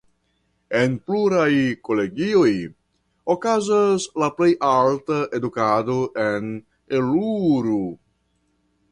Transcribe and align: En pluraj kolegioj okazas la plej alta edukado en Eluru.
En 0.77 0.93
pluraj 1.09 1.49
kolegioj 1.89 2.53
okazas 3.33 4.07
la 4.23 4.29
plej 4.39 4.49
alta 4.69 5.19
edukado 5.41 5.99
en 6.23 6.49
Eluru. 7.01 7.79